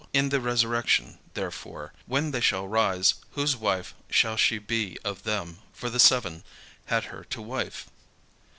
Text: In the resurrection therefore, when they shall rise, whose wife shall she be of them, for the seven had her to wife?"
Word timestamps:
In 0.13 0.29
the 0.29 0.41
resurrection 0.41 1.19
therefore, 1.35 1.93
when 2.07 2.31
they 2.31 2.41
shall 2.41 2.67
rise, 2.67 3.13
whose 3.33 3.55
wife 3.55 3.93
shall 4.09 4.35
she 4.35 4.57
be 4.57 4.97
of 5.03 5.25
them, 5.25 5.59
for 5.73 5.91
the 5.91 5.99
seven 5.99 6.43
had 6.85 7.03
her 7.03 7.23
to 7.25 7.39
wife?" 7.39 7.85